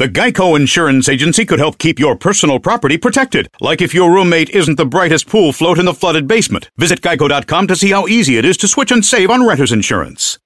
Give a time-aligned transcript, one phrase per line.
[0.00, 4.48] The Geico Insurance Agency could help keep your personal property protected, like if your roommate
[4.48, 6.70] isn't the brightest pool float in the flooded basement.
[6.78, 10.38] Visit geico.com to see how easy it is to switch and save on renter's insurance.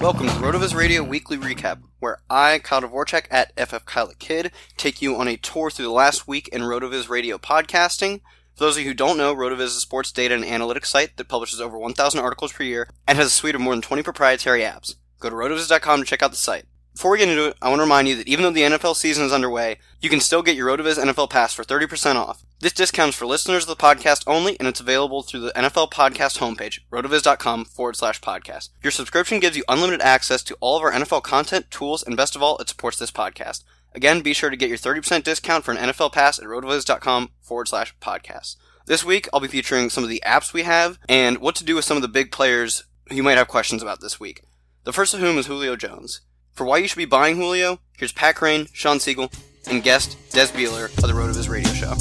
[0.00, 5.00] Welcome to Rotoviz Radio Weekly Recap, where I, Kyle Dvorak at FF Kyle Kid, take
[5.00, 8.20] you on a tour through the last week in Rotoviz Radio podcasting.
[8.58, 11.16] For those of you who don't know, Rotoviz is a sports data and analytics site
[11.16, 14.02] that publishes over 1,000 articles per year and has a suite of more than 20
[14.02, 14.96] proprietary apps.
[15.20, 16.64] Go to rotoviz.com to check out the site.
[16.92, 18.96] Before we get into it, I want to remind you that even though the NFL
[18.96, 22.44] season is underway, you can still get your Rotoviz NFL Pass for 30% off.
[22.58, 25.92] This discount is for listeners of the podcast only, and it's available through the NFL
[25.92, 28.70] Podcast homepage, rotoviz.com forward slash podcast.
[28.82, 32.34] Your subscription gives you unlimited access to all of our NFL content, tools, and best
[32.34, 33.62] of all, it supports this podcast.
[33.94, 37.68] Again, be sure to get your 30% discount for an NFL Pass at rotoviz.com forward
[37.68, 38.56] slash podcast.
[38.86, 41.74] This week, I'll be featuring some of the apps we have and what to do
[41.74, 44.42] with some of the big players you might have questions about this week.
[44.84, 46.20] The first of whom is Julio Jones.
[46.52, 49.30] For why you should be buying Julio, here's Pat Kerrane, Sean Siegel,
[49.70, 51.92] and guest Des Bieler of the Rotoviz Radio Show.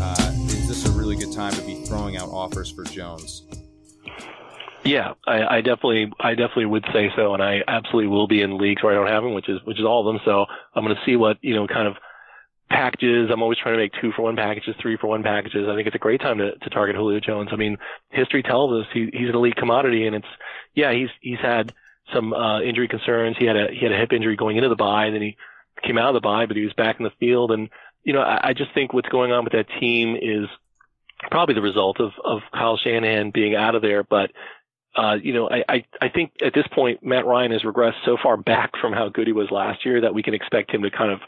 [0.00, 3.42] Uh, is this a really good time to be throwing out offers for Jones?
[4.84, 8.58] Yeah, I, I definitely, I definitely would say so, and I absolutely will be in
[8.58, 10.20] leagues where I don't have him, which is, which is all of them.
[10.24, 11.96] So I'm going to see what you know, kind of
[12.68, 13.30] packages.
[13.30, 15.68] I'm always trying to make two for one packages, three for one packages.
[15.68, 17.50] I think it's a great time to, to target Julio Jones.
[17.52, 17.76] I mean,
[18.10, 20.26] history tells us he, he's an elite commodity, and it's
[20.74, 21.72] yeah, he's he's had
[22.12, 23.36] some uh, injury concerns.
[23.38, 25.36] He had a he had a hip injury going into the bye, and then he
[25.82, 27.52] came out of the bye, but he was back in the field.
[27.52, 27.68] And
[28.04, 30.48] you know, I, I just think what's going on with that team is
[31.30, 34.30] probably the result of of Kyle Shanahan being out of there, but.
[34.94, 38.16] Uh, you know, I, I, I think at this point, Matt Ryan has regressed so
[38.22, 40.90] far back from how good he was last year that we can expect him to
[40.90, 41.20] kind of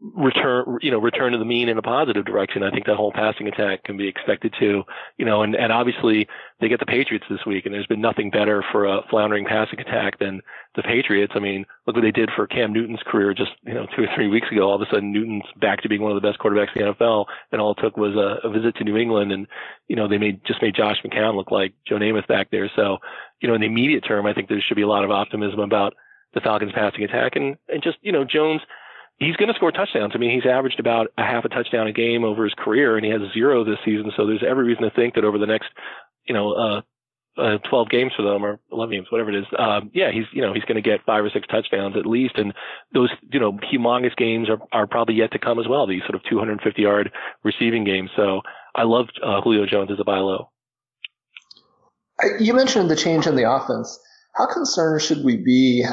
[0.00, 2.62] return, you know, return to the mean in a positive direction.
[2.62, 4.82] I think that whole passing attack can be expected to,
[5.16, 6.28] you know, and, and obviously
[6.60, 9.80] they get the Patriots this week and there's been nothing better for a floundering passing
[9.80, 10.42] attack than
[10.74, 11.32] the Patriots.
[11.34, 14.08] I mean, look what they did for Cam Newton's career just, you know, two or
[14.14, 14.68] three weeks ago.
[14.68, 16.92] All of a sudden Newton's back to being one of the best quarterbacks in the
[16.92, 19.46] NFL and all it took was a, a visit to New England and,
[19.88, 22.70] you know, they made, just made Josh McCown look like Joe Namath back there.
[22.76, 22.98] So,
[23.40, 25.60] you know, in the immediate term, I think there should be a lot of optimism
[25.60, 25.94] about
[26.34, 28.60] the Falcons passing attack and, and just, you know, Jones,
[29.18, 30.12] he's going to score touchdowns.
[30.14, 33.04] I mean, he's averaged about a half a touchdown a game over his career, and
[33.04, 34.12] he has zero this season.
[34.16, 35.68] So there's every reason to think that over the next,
[36.26, 36.80] you know, uh,
[37.38, 39.46] uh, 12 games for them or 11 games, whatever it is.
[39.58, 42.36] Um, yeah, he's, you know, he's going to get five or six touchdowns at least.
[42.36, 42.54] And
[42.94, 45.86] those, you know, humongous games are, are probably yet to come as well.
[45.86, 47.12] These sort of 250 yard
[47.44, 48.10] receiving games.
[48.16, 48.40] So
[48.74, 50.50] I love, uh, Julio Jones as a buy low.
[52.40, 53.98] You mentioned the change in the offense.
[54.34, 55.84] How concerned should we be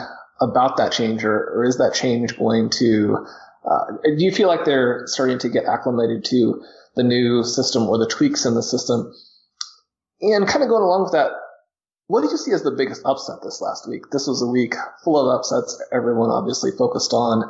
[0.42, 3.26] about that change, or, or is that change going to?
[3.66, 6.64] Uh, do you feel like they're starting to get acclimated to
[6.96, 9.14] the new system or the tweaks in the system?
[10.22, 11.32] And kind of going along with that,
[12.08, 14.10] what did you see as the biggest upset this last week?
[14.12, 15.82] This was a week full of upsets.
[15.92, 17.44] Everyone obviously focused on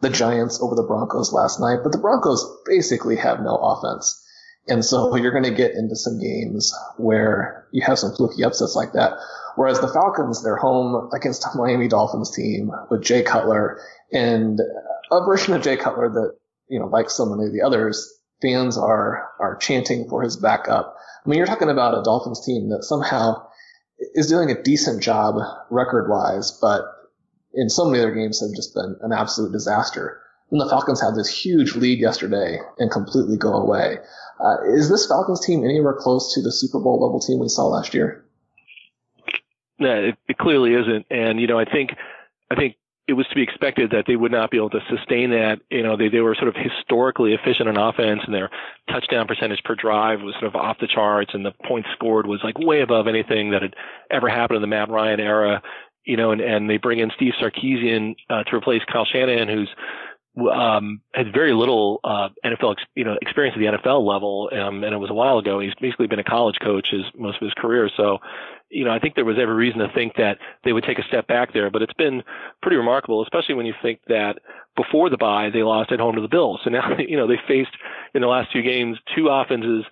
[0.00, 4.20] the Giants over the Broncos last night, but the Broncos basically have no offense.
[4.68, 8.74] And so you're going to get into some games where you have some fluky upsets
[8.74, 9.12] like that.
[9.56, 13.80] Whereas the Falcons, they're home against a Miami Dolphins team with Jay Cutler
[14.12, 14.60] and
[15.10, 16.36] a version of Jay Cutler that,
[16.68, 20.96] you know, like so many of the others, fans are, are chanting for his backup.
[21.24, 23.46] I mean, you're talking about a Dolphins team that somehow
[24.14, 25.36] is doing a decent job
[25.70, 26.82] record wise, but
[27.54, 30.20] in so many other games have just been an absolute disaster.
[30.50, 33.98] And the Falcons had this huge lead yesterday and completely go away.
[34.38, 37.66] Uh, is this Falcons team anywhere close to the Super Bowl level team we saw
[37.66, 38.23] last year?
[39.78, 41.06] No, it, it clearly isn't.
[41.10, 41.90] And you know, I think,
[42.50, 42.76] I think
[43.06, 45.60] it was to be expected that they would not be able to sustain that.
[45.70, 48.50] You know, they, they were sort of historically efficient on offense and their
[48.90, 52.40] touchdown percentage per drive was sort of off the charts and the points scored was
[52.42, 53.74] like way above anything that had
[54.10, 55.62] ever happened in the Matt Ryan era.
[56.06, 59.70] You know, and, and they bring in Steve Sarkisian uh, to replace Kyle Shanahan, who's
[60.36, 64.82] um, had very little uh, NFL, ex- you know, experience at the NFL level, um,
[64.82, 65.60] and it was a while ago.
[65.60, 67.88] He's basically been a college coach his most of his career.
[67.96, 68.18] So,
[68.68, 71.04] you know, I think there was every reason to think that they would take a
[71.04, 71.70] step back there.
[71.70, 72.22] But it's been
[72.62, 74.38] pretty remarkable, especially when you think that
[74.76, 76.60] before the bye they lost at home to the Bills.
[76.64, 77.76] So now, you know, they faced
[78.12, 79.84] in the last two games two offenses.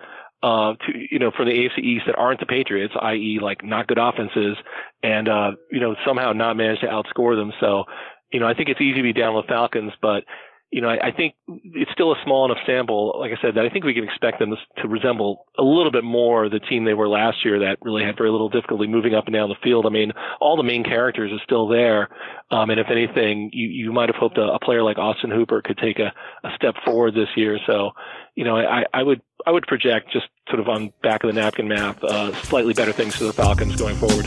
[0.44, 3.86] Uh, to, you know, from the AFC East that aren't the Patriots, i.e., like not
[3.86, 4.56] good offenses,
[5.00, 7.52] and uh, you know, somehow not managed to outscore them.
[7.60, 7.84] So,
[8.32, 10.24] you know, I think it's easy to be down with Falcons, but
[10.72, 13.64] you know, I, I, think it's still a small enough sample, like I said, that
[13.66, 16.86] I think we can expect them to, to, resemble a little bit more the team
[16.86, 19.54] they were last year that really had very little difficulty moving up and down the
[19.62, 19.84] field.
[19.84, 22.08] I mean, all the main characters are still there.
[22.50, 25.60] Um, and if anything, you, you might have hoped a, a, player like Austin Hooper
[25.60, 26.10] could take a,
[26.42, 27.58] a step forward this year.
[27.66, 27.90] So,
[28.34, 31.38] you know, I, I would, I would project just sort of on back of the
[31.38, 34.24] napkin math, uh, slightly better things for the Falcons going forward.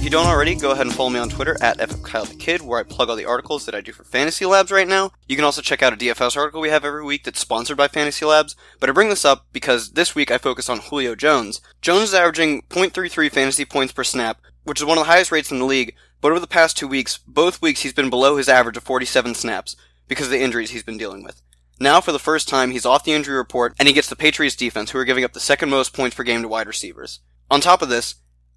[0.00, 2.84] If you don't already, go ahead and follow me on Twitter at FFKyleTheKid, where I
[2.84, 5.12] plug all the articles that I do for Fantasy Labs right now.
[5.28, 7.86] You can also check out a DFS article we have every week that's sponsored by
[7.86, 8.56] Fantasy Labs.
[8.80, 11.60] But I bring this up because this week I focus on Julio Jones.
[11.82, 15.50] Jones is averaging 0.33 fantasy points per snap, which is one of the highest rates
[15.50, 15.94] in the league.
[16.22, 19.34] But over the past two weeks, both weeks he's been below his average of 47
[19.34, 19.76] snaps
[20.08, 21.42] because of the injuries he's been dealing with.
[21.78, 24.56] Now, for the first time, he's off the injury report, and he gets the Patriots
[24.56, 27.20] defense, who are giving up the second most points per game to wide receivers.
[27.50, 28.14] On top of this,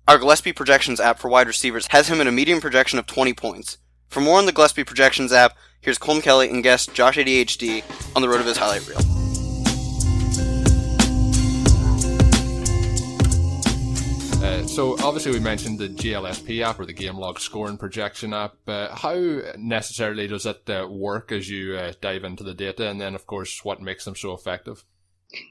[0.07, 3.33] our Gillespie Projections app for wide receivers has him at a median projection of 20
[3.33, 3.77] points.
[4.09, 7.83] For more on the Gillespie Projections app, here's Colm Kelly and guest Josh ADHD
[8.15, 8.99] on the RotoViz highlight reel.
[14.43, 18.55] Uh, so obviously we mentioned the GLSP app or the game log scoring projection app.
[18.67, 19.15] Uh, how
[19.57, 23.25] necessarily does it uh, work as you uh, dive into the data, and then of
[23.25, 24.83] course what makes them so effective?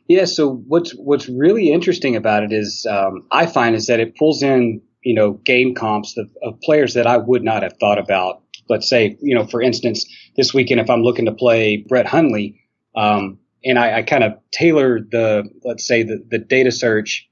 [0.09, 0.25] Yeah.
[0.25, 4.43] So what's what's really interesting about it is um, I find is that it pulls
[4.43, 8.43] in you know game comps of, of, players that I would not have thought about.
[8.69, 10.05] Let's say you know for instance
[10.37, 12.61] this weekend if I'm looking to play Brett Hundley,
[12.95, 17.29] um, and I, I kind of tailor the let's say the, the data search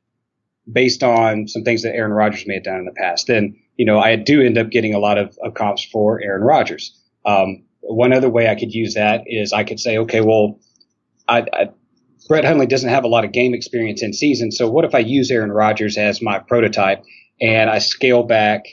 [0.71, 3.27] based on some things that Aaron Rodgers may have done in the past.
[3.27, 6.43] Then you know I do end up getting a lot of, of comps for Aaron
[6.43, 6.97] Rodgers.
[7.25, 10.59] Um, one other way I could use that is I could say, okay, well,
[11.29, 11.69] I, I,
[12.31, 14.53] Brett Hundley doesn't have a lot of game experience in season.
[14.53, 17.03] So what if I use Aaron Rodgers as my prototype
[17.41, 18.67] and I scale back,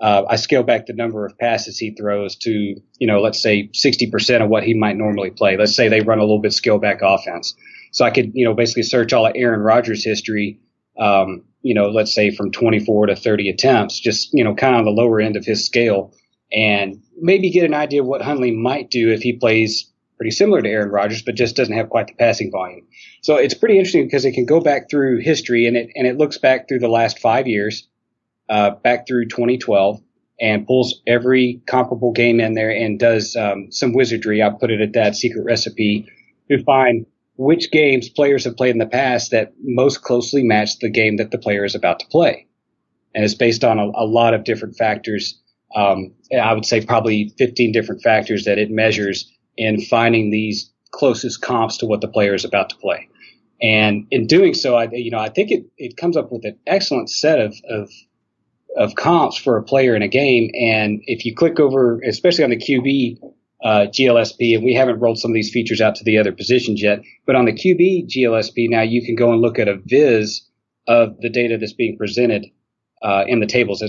[0.00, 3.68] uh, I scale back the number of passes he throws to, you know, let's say
[3.74, 5.58] 60% of what he might normally play.
[5.58, 7.54] Let's say they run a little bit scale back offense.
[7.92, 10.58] So I could, you know, basically search all of Aaron Rodgers history,
[10.98, 14.86] um, you know, let's say from 24 to 30 attempts, just, you know, kind of
[14.86, 16.14] the lower end of his scale
[16.50, 20.60] and maybe get an idea of what Hundley might do if he plays pretty similar
[20.60, 22.86] to Aaron Rodgers, but just doesn't have quite the passing volume.
[23.22, 26.18] So it's pretty interesting because it can go back through history and it and it
[26.18, 27.88] looks back through the last five years,
[28.50, 30.00] uh, back through 2012,
[30.40, 34.42] and pulls every comparable game in there and does um, some wizardry.
[34.42, 36.06] I put it at that secret recipe
[36.50, 37.06] to find
[37.36, 41.30] which games players have played in the past that most closely match the game that
[41.30, 42.46] the player is about to play,
[43.14, 45.40] and it's based on a, a lot of different factors.
[45.74, 51.42] Um, I would say probably 15 different factors that it measures in finding these closest
[51.42, 53.08] comps to what the player is about to play.
[53.60, 56.56] And in doing so, I, you know, I think it, it comes up with an
[56.66, 57.90] excellent set of, of,
[58.76, 60.50] of comps for a player in a game.
[60.54, 63.18] And if you click over, especially on the QB
[63.64, 66.80] uh, GLSP, and we haven't rolled some of these features out to the other positions
[66.80, 70.42] yet, but on the QB GLSP now you can go and look at a viz
[70.86, 72.46] of the data that's being presented
[73.02, 73.82] uh, in the tables.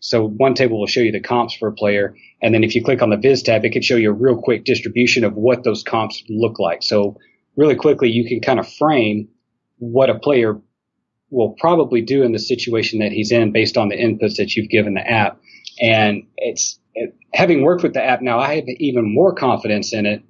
[0.00, 2.82] So one table will show you the comps for a player, and then if you
[2.82, 5.64] click on the Viz tab, it can show you a real quick distribution of what
[5.64, 6.82] those comps look like.
[6.82, 7.16] So
[7.56, 9.28] really quickly, you can kind of frame
[9.78, 10.60] what a player
[11.30, 14.70] will probably do in the situation that he's in based on the inputs that you've
[14.70, 15.40] given the app.
[15.80, 20.06] And it's it, having worked with the app now, I have even more confidence in
[20.06, 20.22] it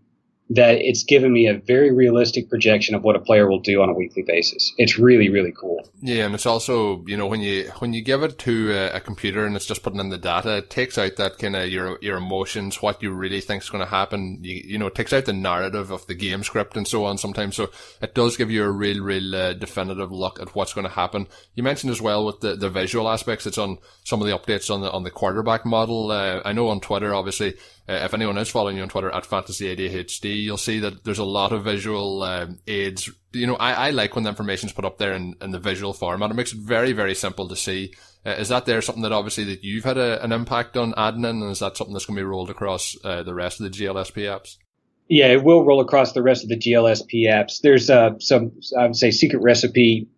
[0.51, 3.89] that it's given me a very realistic projection of what a player will do on
[3.89, 4.73] a weekly basis.
[4.79, 5.89] It's really, really cool.
[6.01, 9.01] Yeah, and it's also you know when you when you give it to a, a
[9.01, 11.99] computer and it's just putting in the data, it takes out that kind of your
[12.01, 14.39] your emotions, what you really think is going to happen.
[14.43, 17.19] You, you know, it takes out the narrative of the game script and so on
[17.19, 17.57] sometimes.
[17.57, 20.93] So it does give you a real, real uh, definitive look at what's going to
[20.93, 21.27] happen.
[21.55, 23.47] You mentioned as well with the, the visual aspects.
[23.47, 26.13] It's on some of the updates on the on the quarterback model.
[26.13, 27.57] Uh, I know on Twitter, obviously
[27.89, 31.21] uh, if anyone is following you on Twitter at Fantasy ADHD, you'll see that there's
[31.21, 33.09] a lot of visual um, aids.
[33.33, 35.93] You know, I, I like when the information's put up there in, in the visual
[35.93, 36.31] format.
[36.31, 37.95] It makes it very, very simple to see.
[38.25, 41.25] Uh, is that there something that obviously that you've had a, an impact on adding
[41.25, 43.71] in, and is that something that's going to be rolled across uh, the rest of
[43.71, 44.57] the GLSP apps?
[45.09, 47.61] Yeah, it will roll across the rest of the GLSP apps.
[47.63, 50.09] There's uh, some, I would say, secret recipe.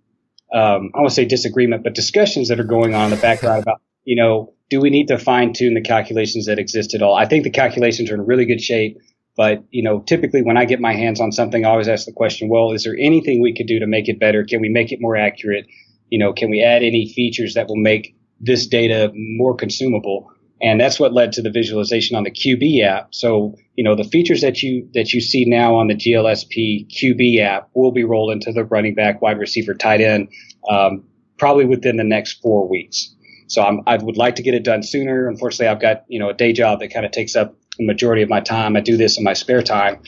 [0.55, 3.63] Um, I want to say disagreement, but discussions that are going on in the background
[3.65, 7.15] about, you know, do we need to fine tune the calculations that exist at all?
[7.15, 8.99] I think the calculations are in really good shape.
[9.37, 12.13] But, you know, typically when I get my hands on something, I always ask the
[12.13, 14.45] question, well, is there anything we could do to make it better?
[14.45, 15.67] Can we make it more accurate?
[16.11, 20.29] You know, can we add any features that will make this data more consumable?
[20.61, 23.15] And that's what led to the visualization on the QB app.
[23.15, 27.41] So, you know, the features that you, that you see now on the GLSP QB
[27.41, 30.31] app will be rolled into the running back, wide receiver, tight end,
[30.69, 31.05] um,
[31.39, 33.15] probably within the next four weeks.
[33.49, 35.27] So I'm, I would like to get it done sooner.
[35.27, 38.23] Unfortunately, I've got, you know, a day job that kind of takes up the majority
[38.23, 38.77] of my time.
[38.77, 40.03] I do this in my spare time.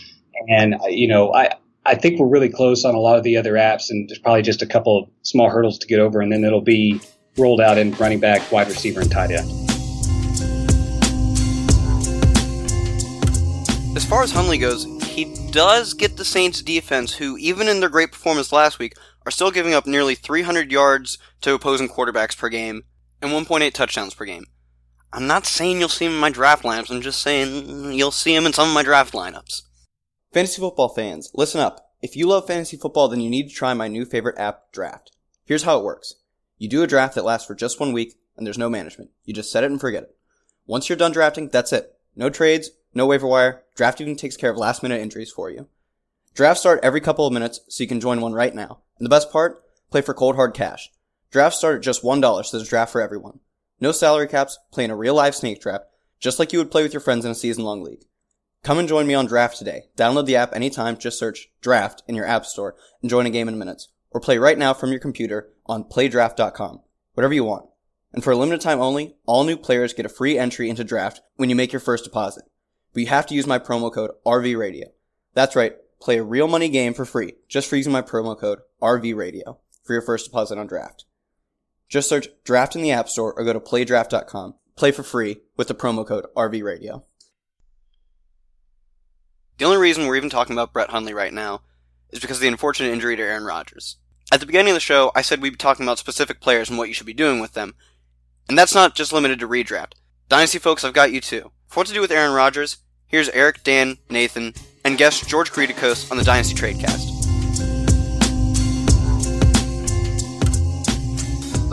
[0.48, 1.54] And, you know, I,
[1.84, 4.42] I think we're really close on a lot of the other apps and there's probably
[4.42, 7.00] just a couple of small hurdles to get over and then it'll be
[7.38, 9.50] rolled out in running back, wide receiver, and tight end.
[13.96, 17.88] As far as Hundley goes, he does get the Saints defense, who, even in their
[17.88, 18.94] great performance last week,
[19.24, 22.84] are still giving up nearly 300 yards to opposing quarterbacks per game
[23.22, 24.44] and 1.8 touchdowns per game.
[25.12, 28.34] I'm not saying you'll see him in my draft lineups, I'm just saying you'll see
[28.34, 29.62] him in some of my draft lineups.
[30.32, 31.90] Fantasy football fans, listen up.
[32.02, 35.10] If you love fantasy football, then you need to try my new favorite app, Draft.
[35.44, 36.14] Here's how it works.
[36.56, 39.10] You do a draft that lasts for just one week, and there's no management.
[39.24, 40.16] You just set it and forget it.
[40.66, 41.96] Once you're done drafting, that's it.
[42.14, 43.64] No trades, no waiver wire.
[43.74, 45.66] Draft even takes care of last minute injuries for you.
[46.34, 48.78] Drafts start every couple of minutes, so you can join one right now.
[48.98, 49.62] And the best part?
[49.90, 50.90] Play for cold hard cash.
[51.30, 53.40] Drafts start at just $1, so there's a draft for everyone.
[53.80, 55.84] No salary caps, play in a real live snake draft,
[56.18, 58.04] just like you would play with your friends in a season long league.
[58.62, 59.84] Come and join me on Draft today.
[59.96, 63.48] Download the app anytime, just search Draft in your app store and join a game
[63.48, 63.88] in minutes.
[64.10, 66.80] Or play right now from your computer on playdraft.com.
[67.14, 67.66] Whatever you want.
[68.12, 71.22] And for a limited time only, all new players get a free entry into Draft
[71.36, 72.44] when you make your first deposit.
[72.92, 74.86] But you have to use my promo code RVRadio.
[75.32, 78.58] That's right, play a real money game for free just for using my promo code
[78.82, 81.04] RVRadio for your first deposit on Draft.
[81.90, 84.54] Just search Draft in the App Store or go to playdraft.com.
[84.76, 87.02] Play for free with the promo code RVRadio.
[89.58, 91.62] The only reason we're even talking about Brett Hundley right now
[92.10, 93.96] is because of the unfortunate injury to Aaron Rodgers.
[94.32, 96.78] At the beginning of the show, I said we'd be talking about specific players and
[96.78, 97.74] what you should be doing with them.
[98.48, 99.92] And that's not just limited to redraft.
[100.28, 101.50] Dynasty folks, I've got you too.
[101.66, 104.54] For what to do with Aaron Rodgers, here's Eric, Dan, Nathan,
[104.84, 107.09] and guest George Kritikos on the Dynasty Tradecast.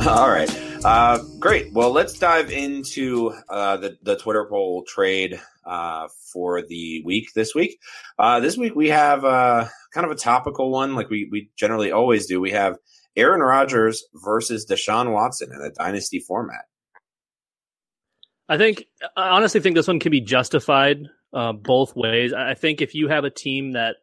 [0.09, 0.49] All right.
[0.85, 1.73] Uh, great.
[1.73, 7.53] Well, let's dive into uh, the, the Twitter poll trade uh, for the week this
[7.53, 7.77] week.
[8.17, 11.91] Uh, this week we have uh, kind of a topical one, like we, we generally
[11.91, 12.39] always do.
[12.39, 12.77] We have
[13.17, 16.63] Aaron Rodgers versus Deshaun Watson in a dynasty format.
[18.47, 18.85] I think,
[19.17, 20.99] I honestly think this one can be justified
[21.33, 22.31] uh, both ways.
[22.31, 23.97] I think if you have a team that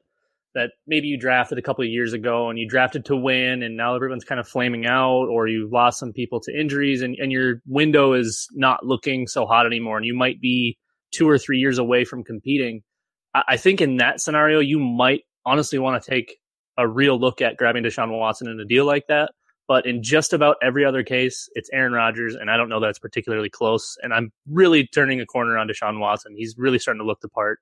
[0.54, 3.76] that maybe you drafted a couple of years ago and you drafted to win and
[3.76, 7.32] now everyone's kind of flaming out or you've lost some people to injuries and, and
[7.32, 10.78] your window is not looking so hot anymore and you might be
[11.12, 12.82] two or three years away from competing.
[13.34, 16.37] I, I think in that scenario, you might honestly want to take
[16.76, 19.32] a real look at grabbing Deshaun Watson in a deal like that.
[19.66, 22.90] But in just about every other case, it's Aaron Rodgers, and I don't know that
[22.90, 23.96] it's particularly close.
[24.02, 26.34] And I'm really turning a corner on Deshaun Watson.
[26.37, 27.61] He's really starting to look the part.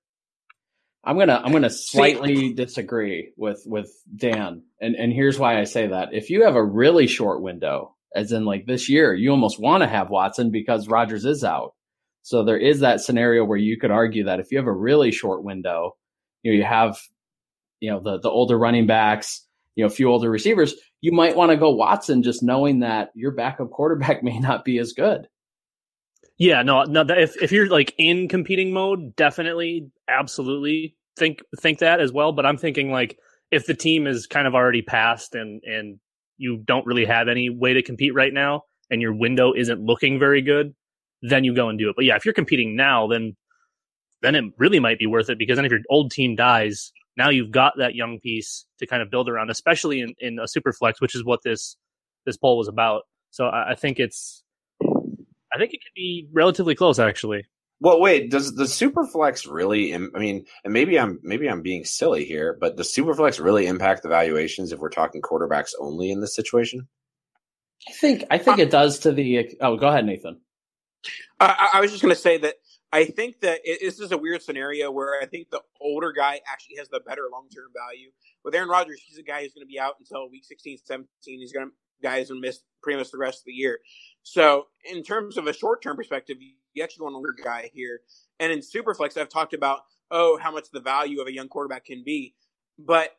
[1.05, 5.89] I'm gonna I'm gonna slightly disagree with with Dan, and and here's why I say
[5.89, 6.11] that.
[6.13, 9.83] If you have a really short window, as in like this year, you almost want
[9.83, 11.75] to have Watson because Rodgers is out.
[12.23, 15.11] So there is that scenario where you could argue that if you have a really
[15.11, 15.97] short window,
[16.43, 17.01] you know you have
[17.81, 19.45] you know the the older running backs,
[19.75, 23.11] you know, a few older receivers, you might want to go Watson, just knowing that
[23.15, 25.27] your backup quarterback may not be as good.
[26.39, 27.05] Yeah, no, no.
[27.09, 32.33] If if you're like in competing mode, definitely, absolutely think think that as well.
[32.33, 33.19] But I'm thinking like
[33.51, 35.99] if the team is kind of already passed and and
[36.39, 40.19] you don't really have any way to compete right now, and your window isn't looking
[40.19, 40.75] very good,
[41.23, 41.97] then you go and do it.
[41.97, 43.37] But yeah, if you're competing now, then
[44.23, 47.29] then it really might be worth it because then if your old team dies, now
[47.29, 50.73] you've got that young piece to kind of build around, especially in, in a super
[50.73, 51.77] flex, which is what this
[52.27, 53.03] this poll was about.
[53.31, 54.43] So I, I think it's
[55.55, 57.45] I think it could be relatively close actually.
[57.81, 58.31] Well, wait.
[58.31, 59.93] Does the superflex really?
[59.93, 64.05] I mean, and maybe I'm maybe I'm being silly here, but does superflex really impact
[64.05, 66.87] the valuations if we're talking quarterbacks only in this situation?
[67.89, 69.57] I think I think it does to the.
[69.61, 70.41] Oh, go ahead, Nathan.
[71.41, 72.55] I, I was just going to say that
[72.93, 76.41] I think that it, this is a weird scenario where I think the older guy
[76.51, 78.11] actually has the better long term value.
[78.45, 81.09] With Aaron Rodgers, he's a guy who's going to be out until week 16, 17.
[81.25, 83.79] He's going to guys who miss pretty much the rest of the year.
[84.23, 88.01] So, in terms of a short term perspective, you actually want a older guy here.
[88.41, 89.81] And in Superflex, I've talked about
[90.11, 92.35] oh how much the value of a young quarterback can be,
[92.79, 93.11] but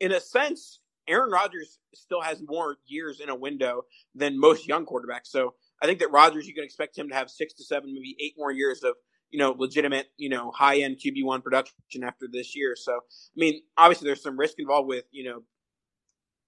[0.00, 3.82] in a sense, Aaron Rodgers still has more years in a window
[4.14, 5.26] than most young quarterbacks.
[5.26, 8.16] So I think that Rodgers, you can expect him to have six to seven, maybe
[8.20, 8.94] eight more years of
[9.30, 12.74] you know legitimate, you know, high end QB one production after this year.
[12.76, 15.42] So I mean, obviously there's some risk involved with you know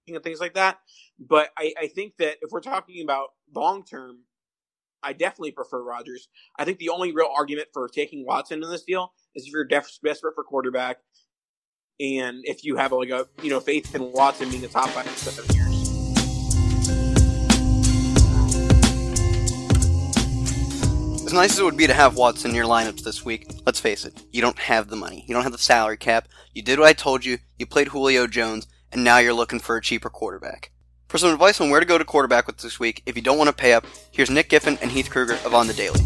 [0.07, 0.79] and things like that.
[1.19, 4.19] But I, I think that if we're talking about long term,
[5.01, 6.29] I definitely prefer Rodgers.
[6.57, 9.65] I think the only real argument for taking Watson in this deal is if you're
[9.65, 10.97] desperate for quarterback,
[11.99, 15.05] and if you have like a you know faith in Watson being the top five
[15.05, 15.73] in seven years.
[21.25, 23.79] As nice as it would be to have Watson in your lineups this week, let's
[23.79, 25.25] face it, you don't have the money.
[25.27, 26.27] You don't have the salary cap.
[26.53, 27.39] You did what I told you.
[27.57, 30.71] You played Julio Jones, and now you're looking for a cheaper quarterback.
[31.07, 33.37] For some advice on where to go to quarterback with this week, if you don't
[33.37, 35.99] want to pay up, here's Nick Giffen and Heath Kruger of On the Daily.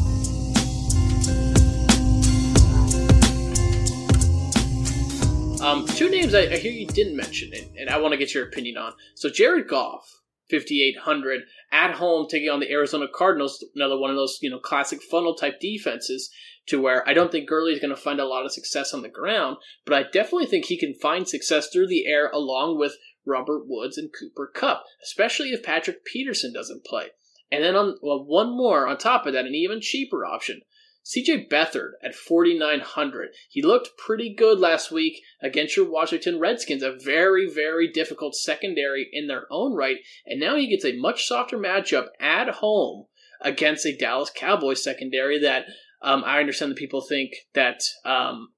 [5.61, 8.33] Um, two names I, I, hear you didn't mention, and, and I want to get
[8.33, 8.93] your opinion on.
[9.15, 11.41] So Jared Goff, 5,800
[11.73, 15.35] at home taking on the Arizona Cardinals, another one of those you know classic funnel
[15.35, 16.29] type defenses.
[16.67, 19.01] To where I don't think Gurley is going to find a lot of success on
[19.01, 22.97] the ground, but I definitely think he can find success through the air along with
[23.25, 27.07] Robert Woods and Cooper Kupp, especially if Patrick Peterson doesn't play.
[27.51, 30.61] And then on well, one more on top of that, an even cheaper option.
[31.07, 33.29] CJ Beathard at 4,900.
[33.49, 39.07] He looked pretty good last week against your Washington Redskins, a very, very difficult secondary
[39.13, 39.99] in their own right.
[40.25, 43.05] And now he gets a much softer matchup at home
[43.39, 45.67] against a Dallas Cowboys secondary that
[46.01, 48.49] um, I understand that people think that um,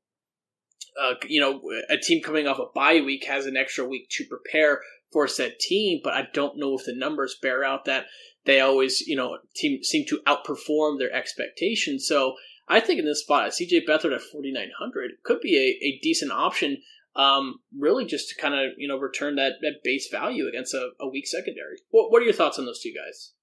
[1.01, 4.25] uh, you know a team coming off a bye week has an extra week to
[4.25, 8.05] prepare for said team, but I don't know if the numbers bear out that
[8.45, 12.05] they always you know team seem to outperform their expectations.
[12.07, 12.35] So
[12.67, 15.99] I think in this spot, CJ Beathard at forty nine hundred could be a, a
[16.01, 16.81] decent option.
[17.15, 20.91] Um, really, just to kind of you know return that, that base value against a,
[20.99, 21.77] a weak secondary.
[21.89, 23.33] What, what are your thoughts on those two guys?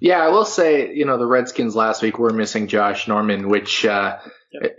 [0.00, 3.84] Yeah, I will say, you know, the Redskins last week were missing Josh Norman, which
[3.86, 4.18] uh,
[4.52, 4.72] yep.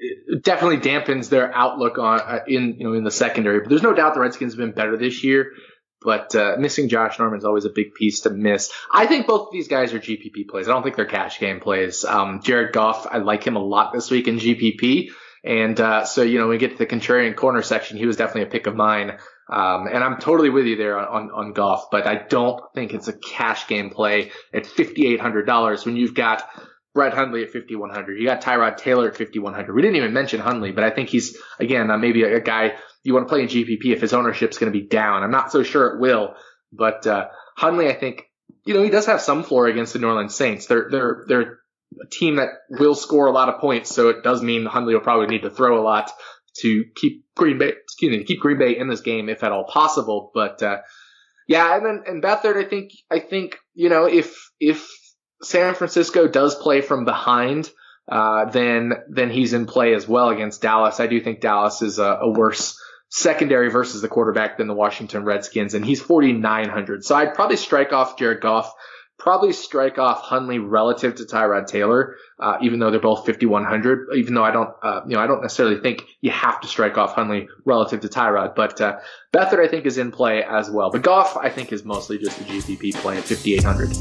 [0.43, 3.59] definitely dampens their outlook on uh, in you know in the secondary.
[3.59, 5.53] But there's no doubt the Redskins have been better this year.
[5.99, 8.71] But uh, missing Josh Norman is always a big piece to miss.
[8.93, 10.67] I think both of these guys are GPP plays.
[10.67, 12.05] I don't think they're cash game plays.
[12.05, 15.09] Um, Jared Goff, I like him a lot this week in GPP.
[15.43, 18.17] And uh, so, you know, when we get to the contrarian corner section, he was
[18.17, 19.17] definitely a pick of mine.
[19.49, 22.93] Um, and I'm totally with you there on, on, on Goff, but I don't think
[22.93, 26.43] it's a cash game play at $5,800 when you've got
[26.93, 28.19] Brett Hundley at 5,100.
[28.19, 29.73] You got Tyrod Taylor at 5,100.
[29.73, 32.73] We didn't even mention Hundley, but I think he's, again, uh, maybe a, a, guy
[33.03, 35.23] you want to play in GPP if his ownership's going to be down.
[35.23, 36.33] I'm not so sure it will,
[36.73, 38.23] but, uh, Hundley, I think,
[38.65, 40.65] you know, he does have some floor against the New Orleans Saints.
[40.65, 41.59] They're, they're, they're
[42.01, 45.01] a team that will score a lot of points, so it does mean Hundley will
[45.01, 46.11] probably need to throw a lot
[46.61, 49.51] to keep Green Bay, excuse me, to keep Green Bay in this game if at
[49.51, 50.29] all possible.
[50.31, 50.81] But uh,
[51.47, 54.87] yeah, and then and Beathard, I think I think you know if if
[55.41, 57.71] San Francisco does play from behind,
[58.07, 60.99] uh, then then he's in play as well against Dallas.
[60.99, 62.79] I do think Dallas is a, a worse
[63.09, 67.03] secondary versus the quarterback than the Washington Redskins, and he's 4,900.
[67.03, 68.71] So I'd probably strike off Jared Goff
[69.17, 74.09] probably strike off Hundley relative to Tyrod Taylor, uh, even though they're both 5,100.
[74.15, 76.97] Even though I don't, uh, you know, I don't necessarily think you have to strike
[76.97, 78.99] off Hundley relative to Tyrod, but uh,
[79.33, 80.91] Beathard I think is in play as well.
[80.91, 83.93] But Goff I think is mostly just a GPP play at 5,800.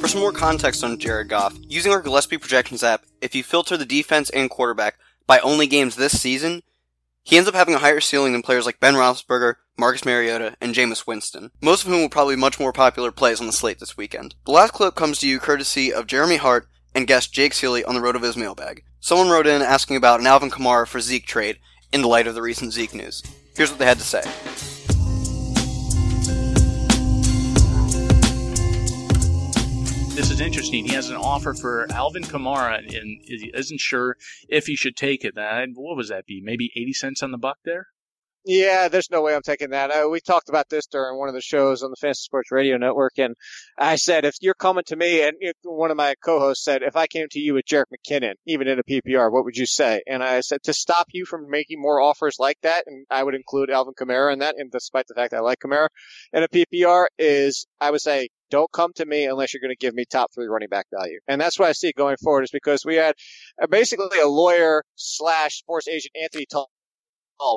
[0.00, 3.78] For some more context on Jared Goff, using our Gillespie projections app, if you filter
[3.78, 6.62] the defense and quarterback, by only games this season,
[7.24, 10.74] he ends up having a higher ceiling than players like Ben Roethlisberger, Marcus Mariota, and
[10.74, 13.80] Jameis Winston, most of whom will probably be much more popular plays on the slate
[13.80, 14.34] this weekend.
[14.44, 17.94] The last clip comes to you courtesy of Jeremy Hart and guest Jake Ciely on
[17.94, 18.84] the RotoViz mailbag.
[19.00, 21.58] Someone wrote in asking about an Alvin Kamara for Zeke trade
[21.92, 23.22] in the light of the recent Zeke news.
[23.56, 24.73] Here's what they had to say.
[30.14, 30.84] This is interesting.
[30.84, 34.16] He has an offer for Alvin Kamara, and isn't sure
[34.48, 35.34] if he should take it.
[35.36, 36.40] What was that be?
[36.42, 37.88] Maybe eighty cents on the buck there.
[38.46, 39.90] Yeah, there's no way I'm taking that.
[39.90, 42.76] Uh, we talked about this during one of the shows on the Fantasy Sports Radio
[42.76, 43.34] Network, and
[43.78, 47.06] I said, if you're coming to me, and one of my co-hosts said, if I
[47.06, 50.02] came to you with Jerick McKinnon, even in a PPR, what would you say?
[50.06, 53.34] And I said, to stop you from making more offers like that, and I would
[53.34, 55.88] include Alvin Kamara in that, and despite the fact that I like Kamara
[56.34, 59.76] in a PPR, is I would say, don't come to me unless you're going to
[59.76, 61.18] give me top three running back value.
[61.26, 63.16] And that's what I see going forward is because we had
[63.60, 66.68] uh, basically a lawyer slash sports agent, Anthony Tull,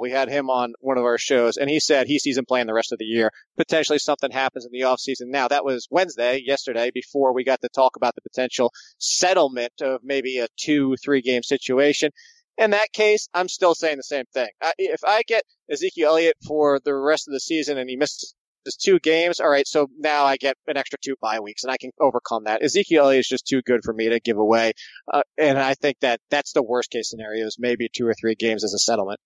[0.02, 2.66] we had him on one of our shows, and he said he sees him playing
[2.66, 3.30] the rest of the year.
[3.58, 5.28] Potentially something happens in the offseason.
[5.28, 10.02] Now, that was Wednesday, yesterday, before we got to talk about the potential settlement of
[10.04, 12.10] maybe a two, three game situation.
[12.58, 14.50] In that case, I'm still saying the same thing.
[14.80, 18.34] if I get Ezekiel Elliott for the rest of the season and he misses
[18.76, 21.78] two games, all right, so now I get an extra two bye weeks and I
[21.78, 22.64] can overcome that.
[22.64, 24.74] Ezekiel Elliott is just too good for me to give away.
[25.12, 28.36] Uh, and I think that that's the worst case scenario is maybe two or three
[28.36, 29.20] games as a settlement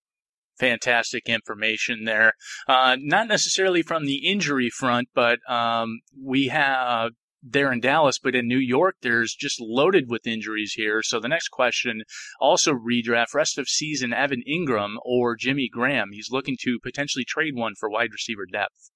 [0.59, 2.33] fantastic information there.
[2.67, 8.35] Uh, not necessarily from the injury front, but um, we have there in Dallas, but
[8.35, 11.01] in New York, there's just loaded with injuries here.
[11.01, 12.03] So the next question
[12.39, 16.09] also redraft rest of season Evan Engram or Jimmy Graham.
[16.11, 18.91] He's looking to potentially trade one for wide receiver depth.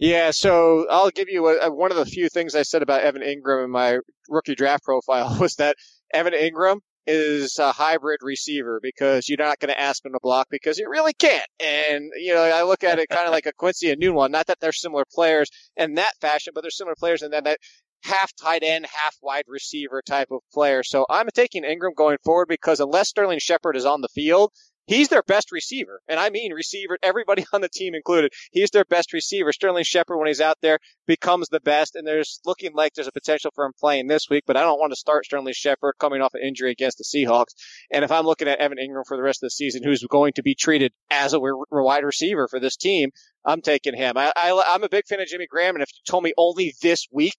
[0.00, 3.20] Yeah, so I'll give you a, one of the few things I said about Evan
[3.20, 3.98] Engram in my
[4.30, 5.76] rookie draft profile was that
[6.14, 10.46] Evan Engram is a hybrid receiver because you're not going to ask him to block
[10.50, 11.46] because you really can't.
[11.62, 14.30] And, you know, I look at it kind of like a Quincy and Enunwa.
[14.30, 17.58] Not that they're similar players in that fashion, but they're similar players in that, that
[18.02, 20.82] half tight end, half wide receiver type of player.
[20.82, 24.50] So I'm taking Engram going forward because unless Sterling Shepard is on the field,
[24.86, 26.00] He's their best receiver.
[26.08, 28.32] And I mean receiver, everybody on the team included.
[28.50, 29.52] He's their best receiver.
[29.52, 31.94] Sterling Shepard, when he's out there, becomes the best.
[31.94, 34.80] And there's looking like there's a potential for him playing this week, but I don't
[34.80, 37.54] want to start Sterling Shepard coming off an injury against the Seahawks.
[37.90, 40.32] And if I'm looking at Evan Engram for the rest of the season, who's going
[40.34, 43.10] to be treated as a wide receiver for this team,
[43.44, 44.16] I'm taking him.
[44.16, 45.74] I, I, I'm a big fan of Jimmy Graham.
[45.74, 47.36] And if you told me only this week,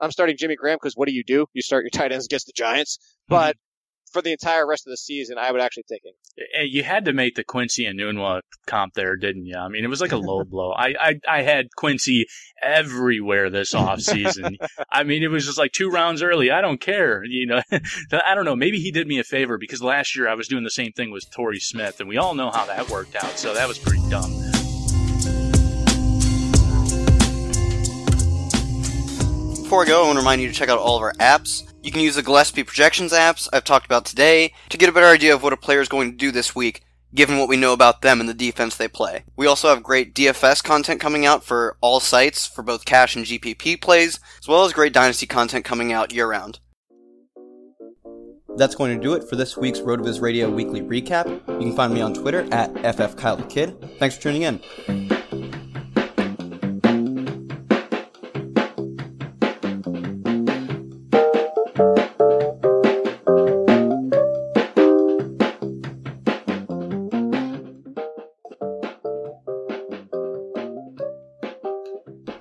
[0.00, 1.46] I'm starting Jimmy Graham because what do you do?
[1.52, 2.98] You start your tight ends against the Giants.
[3.28, 3.56] But
[4.10, 6.12] for the entire rest of the season, I would actually take him.
[6.38, 9.56] Eh, eh, you had to make the Quincy Enunwa comp there, didn't you?
[9.56, 10.72] I mean, it was like a low blow.
[10.72, 12.26] I, I, I had Quincy
[12.62, 14.58] everywhere this off season.
[14.90, 16.50] I mean, it was just like two rounds early.
[16.50, 17.22] I don't care.
[17.24, 17.62] You know,
[18.12, 18.56] I don't know.
[18.56, 21.10] Maybe he did me a favor because last year I was doing the same thing
[21.10, 23.38] with Torrey Smith, and we all know how that worked out.
[23.38, 24.49] So that was pretty dumb.
[29.70, 31.72] Before I go, I want to remind you to check out all of our apps.
[31.80, 35.06] You can use the Gillespie projections apps I've talked about today to get a better
[35.06, 36.82] idea of what a player is going to do this week,
[37.14, 39.22] given what we know about them and the defense they play.
[39.36, 43.24] We also have great DFS content coming out for all sites for both cash and
[43.24, 46.58] GPP plays, as well as great dynasty content coming out year round.
[48.56, 51.28] That's going to do it for this week's RotoViz Radio Weekly Recap.
[51.46, 54.00] You can find me on Twitter at FFKyleTheKid.
[54.00, 55.19] Thanks for tuning in.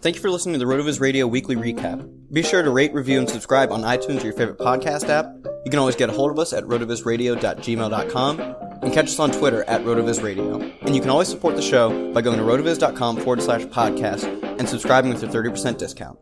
[0.09, 2.09] Thank you for listening to the RotoViz Radio Weekly Recap.
[2.31, 5.27] Be sure to rate, review, and subscribe on iTunes or your favorite podcast app.
[5.65, 9.63] You can always get a hold of us at rotovizradio.gmail.com and catch us on Twitter
[9.65, 10.81] at rotovizradio.
[10.81, 14.23] And you can always support the show by going to rotoviz.com forward slash podcast
[14.57, 16.17] and subscribing with your 30% discount.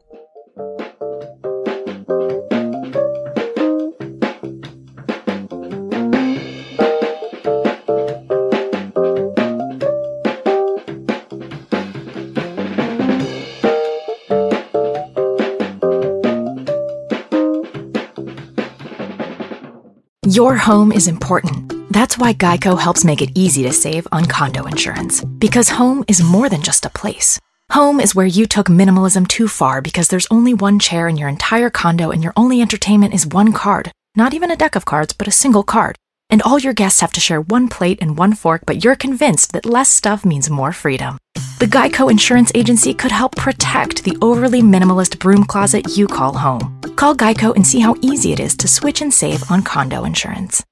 [20.28, 21.72] Your home is important.
[21.94, 25.24] That's why Geico helps make it easy to save on condo insurance.
[25.24, 27.40] Because home is more than just a place.
[27.72, 31.30] Home is where you took minimalism too far because there's only one chair in your
[31.30, 33.90] entire condo and your only entertainment is one card.
[34.18, 35.96] Not even a deck of cards, but a single card.
[36.30, 39.54] And all your guests have to share one plate and one fork, but you're convinced
[39.54, 41.18] that less stuff means more freedom.
[41.60, 46.80] The Geico Insurance Agency could help protect the overly minimalist broom closet you call home.
[46.98, 50.64] Call Geico and see how easy it is to switch and save on condo insurance.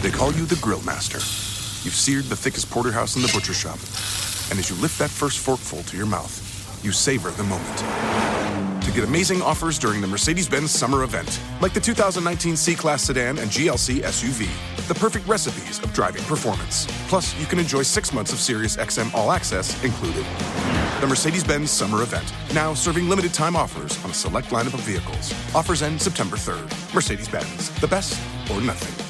[0.00, 1.18] They call you the Grill Master.
[1.86, 3.78] You've seared the thickest porterhouse in the butcher shop.
[4.50, 8.82] And as you lift that first forkful to your mouth, you savor the moment.
[8.82, 13.04] To get amazing offers during the Mercedes Benz summer event, like the 2019 C Class
[13.04, 14.48] sedan and GLC SUV,
[14.88, 16.86] the perfect recipes of driving performance.
[17.08, 20.24] Plus, you can enjoy six months of Sirius XM All Access included.
[21.00, 24.80] The Mercedes Benz summer event, now serving limited time offers on a select lineup of
[24.80, 25.32] vehicles.
[25.54, 26.94] Offers end September 3rd.
[26.94, 29.04] Mercedes Benz, the best or nothing.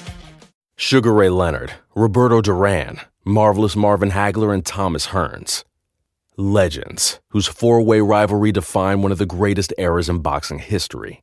[0.77, 5.65] Sugar Ray Leonard, Roberto Duran, Marvelous Marvin Hagler, and Thomas Hearns.
[6.37, 11.23] Legends, whose four way rivalry defined one of the greatest eras in boxing history.